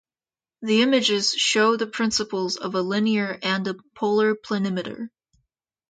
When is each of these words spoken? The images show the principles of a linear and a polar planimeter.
The 0.63 0.81
images 0.81 1.35
show 1.35 1.77
the 1.77 1.85
principles 1.85 2.57
of 2.57 2.73
a 2.73 2.81
linear 2.81 3.37
and 3.43 3.67
a 3.67 3.75
polar 3.93 4.33
planimeter. 4.33 5.09